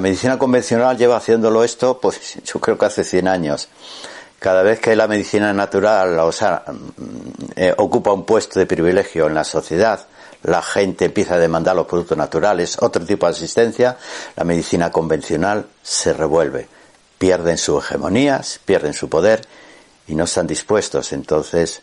[0.00, 3.68] La medicina convencional lleva haciéndolo esto, pues yo creo que hace 100 años.
[4.38, 6.64] Cada vez que la medicina natural, o sea,
[7.54, 10.06] eh, ocupa un puesto de privilegio en la sociedad,
[10.44, 13.98] la gente empieza a demandar los productos naturales, otro tipo de asistencia,
[14.36, 16.66] la medicina convencional se revuelve.
[17.18, 19.46] Pierden su hegemonía, pierden su poder
[20.08, 21.12] y no están dispuestos.
[21.12, 21.82] Entonces,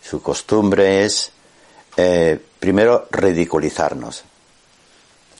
[0.00, 1.32] su costumbre es,
[1.96, 4.22] eh, primero, ridiculizarnos.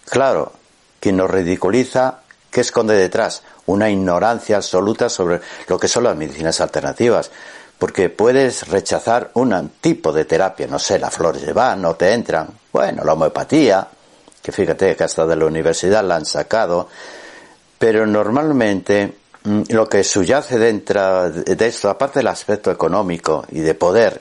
[0.07, 0.55] Claro,
[1.01, 3.43] quien nos ridiculiza, ¿qué esconde detrás?
[3.67, 7.31] Una ignorancia absoluta sobre lo que son las medicinas alternativas
[7.81, 12.13] porque puedes rechazar un tipo de terapia, no sé, las flores de van, no te
[12.13, 13.89] entran, bueno, la homeopatía,
[14.43, 16.89] que fíjate que hasta de la universidad la han sacado,
[17.79, 23.75] pero normalmente mm, lo que subyace dentro de esto, aparte del aspecto económico y de
[23.75, 24.21] poder,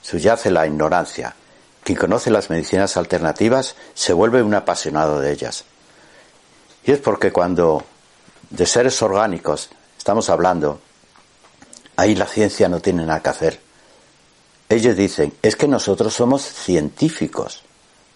[0.00, 1.34] subyace la ignorancia.
[1.82, 5.64] Quien conoce las medicinas alternativas se vuelve un apasionado de ellas.
[6.84, 7.84] Y es porque cuando
[8.50, 10.80] de seres orgánicos estamos hablando,
[12.00, 13.60] Ahí la ciencia no tiene nada que hacer.
[14.70, 17.62] Ellos dicen, es que nosotros somos científicos.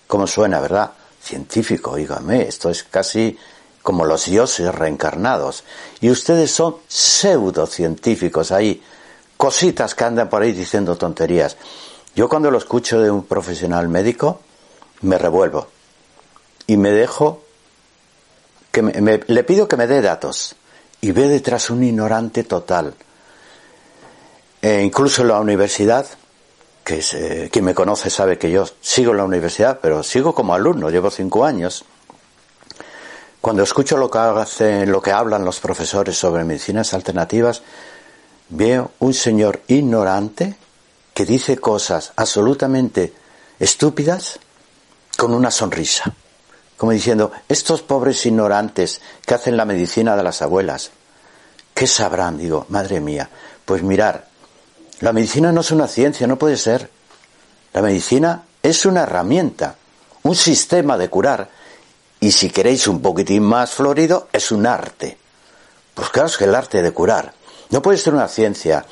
[0.07, 0.93] ¿Cómo suena, verdad?
[1.21, 3.37] Científico, oígame, esto es casi
[3.83, 5.65] como los dioses reencarnados.
[6.01, 8.83] Y ustedes son pseudocientíficos, ahí,
[9.37, 11.59] cositas que andan por ahí diciendo tonterías.
[12.17, 14.41] Yo cuando lo escucho de un profesional médico,
[15.03, 15.67] me revuelvo.
[16.67, 17.44] Y me dejo,
[18.75, 20.57] que le pido que me dé datos.
[21.01, 22.95] Y ve detrás un ignorante total
[24.65, 26.07] e incluso en la universidad,
[26.83, 30.35] que es, eh, quien me conoce sabe que yo sigo en la universidad, pero sigo
[30.35, 31.85] como alumno, llevo cinco años.
[33.43, 37.61] Cuando escucho lo que hacen, lo que hablan los profesores sobre medicinas alternativas,
[38.49, 40.57] veo un señor ignorante
[41.13, 43.13] que dice cosas absolutamente
[43.59, 44.39] estúpidas
[45.19, 46.15] con una sonrisa,
[46.77, 50.91] como diciendo, estos pobres ignorantes que hacen la medicina de las abuelas,
[51.75, 52.39] ¿qué sabrán?
[52.39, 53.31] Digo, madre mía,
[53.65, 54.27] pues mirar,
[55.01, 56.89] la medicina no es una ciencia, no puede ser.
[57.73, 59.77] La medicina es una herramienta,
[60.23, 61.51] un sistema de curar.
[62.21, 65.19] Y si queréis un poquitín más florido, es un arte.
[65.95, 67.35] Pues claro, es que el arte de curar.
[67.71, 68.87] No puede ser una ciencia.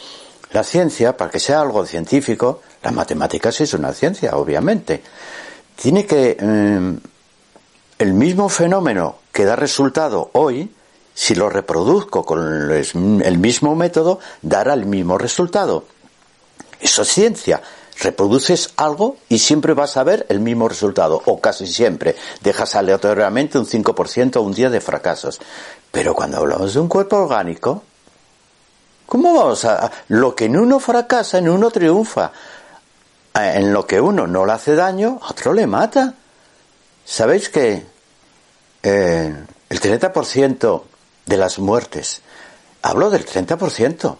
[0.52, 5.02] La ciencia, para que sea algo científico, la matemática sí es una ciencia, obviamente.
[5.76, 6.36] Tiene que...
[6.38, 6.98] Eh,
[8.02, 10.74] el mismo fenómeno que da resultado hoy,
[11.14, 15.84] si lo reproduzco con el mismo método, dará el mismo resultado.
[16.80, 17.62] Eso es ciencia.
[18.00, 22.16] Reproduces algo y siempre vas a ver el mismo resultado, o casi siempre.
[22.40, 25.40] Dejas aleatoriamente un 5% o un día de fracasos.
[25.92, 27.84] Pero cuando hablamos de un cuerpo orgánico,
[29.06, 29.92] ¿cómo vamos a...?
[30.08, 32.32] Lo que en uno fracasa, en uno triunfa.
[33.34, 36.14] En lo que uno no le hace daño, otro le mata.
[37.04, 37.91] ¿Sabéis que
[38.82, 39.34] eh,
[39.68, 40.82] el 30%
[41.26, 42.20] de las muertes,
[42.82, 44.16] hablo del 30%,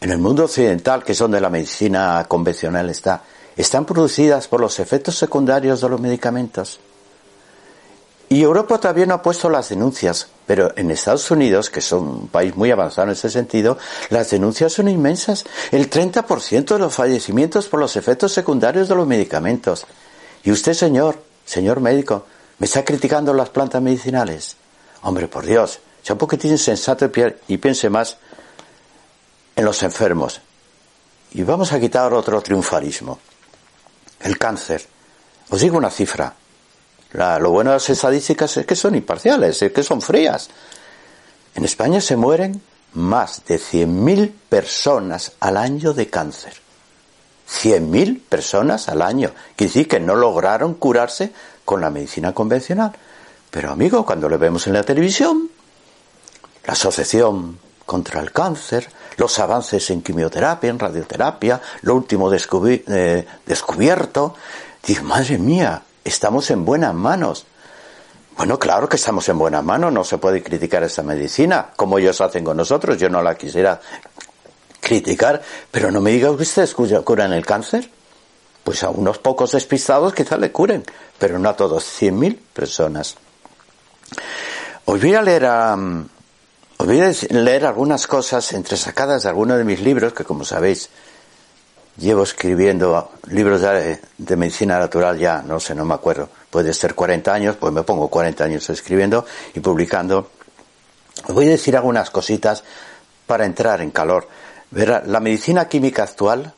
[0.00, 3.22] en el mundo occidental, que es donde la medicina convencional está,
[3.56, 6.80] están producidas por los efectos secundarios de los medicamentos.
[8.28, 12.28] Y Europa todavía no ha puesto las denuncias, pero en Estados Unidos, que es un
[12.28, 13.76] país muy avanzado en ese sentido,
[14.08, 15.44] las denuncias son inmensas.
[15.70, 19.84] El 30% de los fallecimientos por los efectos secundarios de los medicamentos.
[20.44, 22.24] Y usted, señor, señor médico,
[22.62, 24.54] me está criticando las plantas medicinales.
[25.02, 27.10] Hombre, por Dios, sea un poquitín sensato
[27.48, 28.18] y piense más
[29.56, 30.40] en los enfermos.
[31.32, 33.18] Y vamos a quitar otro triunfalismo.
[34.20, 34.86] El cáncer.
[35.50, 36.32] Os digo una cifra.
[37.12, 40.48] lo bueno de las estadísticas es que son imparciales, es que son frías.
[41.56, 42.62] En España se mueren
[42.92, 46.52] más de 100.000 personas al año de cáncer.
[47.50, 49.32] 100.000 personas al año.
[49.56, 51.32] Quiere decir que no lograron curarse
[51.64, 52.92] con la medicina convencional.
[53.50, 55.50] Pero amigo, cuando lo vemos en la televisión,
[56.64, 64.34] la Asociación contra el Cáncer, los avances en quimioterapia, en radioterapia, lo último eh, descubierto.
[64.86, 67.46] Digo, madre mía, estamos en buenas manos.
[68.36, 72.20] Bueno, claro que estamos en buenas manos, no se puede criticar esta medicina, como ellos
[72.22, 73.78] hacen con nosotros, yo no la quisiera
[74.80, 77.88] criticar, pero no me diga que ustedes curan el cáncer.
[78.64, 80.84] Pues a unos pocos despistados quizás le curen,
[81.18, 83.16] pero no a todos, 100.000 personas.
[84.84, 85.76] Os voy a leer a,
[86.78, 90.90] voy a leer algunas cosas entresacadas de algunos de mis libros, que como sabéis,
[91.96, 97.32] llevo escribiendo libros de, medicina natural ya, no sé, no me acuerdo, puede ser 40
[97.32, 99.24] años, pues me pongo 40 años escribiendo
[99.54, 100.30] y publicando.
[101.28, 102.64] Os voy a decir algunas cositas
[103.26, 104.28] para entrar en calor.
[104.70, 106.54] Verá, la medicina química actual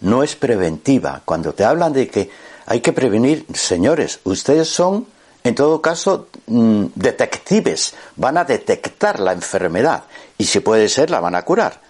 [0.00, 1.22] no es preventiva.
[1.24, 2.30] Cuando te hablan de que
[2.66, 5.06] hay que prevenir, señores, ustedes son
[5.46, 10.02] en todo caso, mm, detectives, van a detectar la enfermedad
[10.36, 11.80] y si puede ser la van a curar,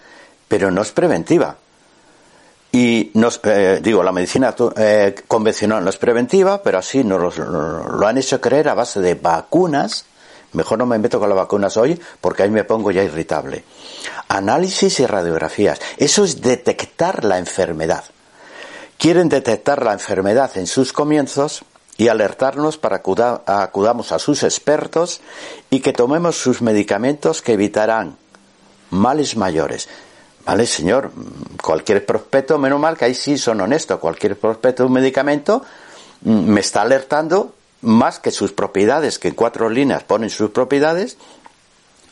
[0.47, 1.57] pero no es preventiva.
[2.71, 7.31] Y nos, eh, digo, la medicina eh, convencional no es preventiva, pero así lo,
[8.05, 10.05] han hecho creer a base de vacunas.
[10.53, 13.63] Mejor no me meto con las vacunas hoy porque ahí me pongo ya irritable.
[14.29, 15.79] Análisis y radiografías.
[15.97, 18.03] Eso es detectar la enfermedad.
[18.97, 21.63] Quieren detectar la enfermedad en sus comienzos
[21.97, 23.13] y alertarnos para que
[23.45, 25.21] acudamos a sus expertos
[25.69, 28.17] y que tomemos sus medicamentos que evitarán
[28.91, 29.89] males mayores.
[30.45, 31.11] Vale, señor,
[31.61, 35.61] cualquier prospecto, menos mal que ahí sí son honestos, cualquier prospecto de un medicamento
[36.21, 41.17] mm, me está alertando más que sus propiedades, que en cuatro líneas ponen sus propiedades,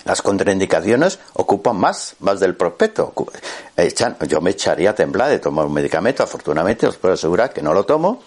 [0.05, 3.13] las contraindicaciones ocupan más, más del prospecto.
[4.27, 7.73] yo me echaría a temblar de tomar un medicamento, afortunadamente os puedo asegurar que no
[7.73, 8.21] lo tomo,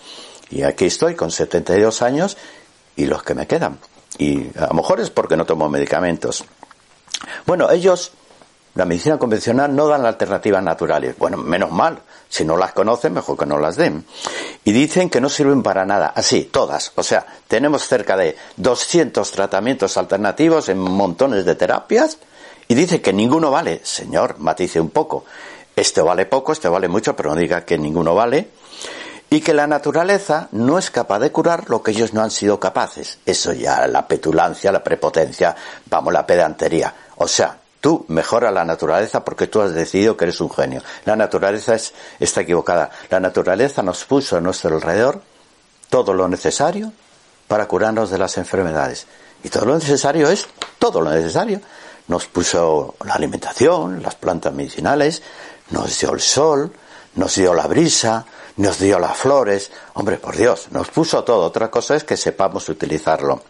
[0.50, 2.36] y aquí estoy con 72 años
[2.96, 3.78] y los que me quedan.
[4.18, 6.44] Y a lo mejor es porque no tomo medicamentos.
[7.46, 8.12] Bueno, ellos
[8.74, 11.16] la medicina convencional no dan alternativas naturales.
[11.18, 12.00] Bueno, menos mal.
[12.28, 14.04] Si no las conocen, mejor que no las den.
[14.64, 16.12] Y dicen que no sirven para nada.
[16.14, 16.92] Así, todas.
[16.94, 22.18] O sea, tenemos cerca de 200 tratamientos alternativos en montones de terapias
[22.68, 23.80] y dice que ninguno vale.
[23.82, 25.24] Señor, matice un poco.
[25.74, 28.50] Este vale poco, este vale mucho, pero no diga que ninguno vale.
[29.30, 32.60] Y que la naturaleza no es capaz de curar lo que ellos no han sido
[32.60, 33.18] capaces.
[33.24, 35.54] Eso ya, la petulancia, la prepotencia,
[35.86, 36.94] vamos, la pedantería.
[37.16, 40.82] O sea, Tú mejora la naturaleza porque tú has decidido que eres un genio.
[41.04, 42.90] La naturaleza es, está equivocada.
[43.08, 45.22] La naturaleza nos puso a nuestro alrededor
[45.88, 46.92] todo lo necesario
[47.46, 49.06] para curarnos de las enfermedades.
[49.44, 50.48] Y todo lo necesario es
[50.78, 51.60] todo lo necesario.
[52.08, 55.22] Nos puso la alimentación, las plantas medicinales,
[55.70, 56.72] nos dio el sol,
[57.14, 58.24] nos dio la brisa,
[58.56, 59.70] nos dio las flores.
[59.94, 61.44] Hombre, por Dios, nos puso todo.
[61.44, 63.42] Otra cosa es que sepamos utilizarlo.